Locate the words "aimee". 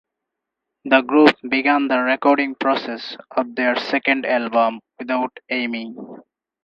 5.51-5.93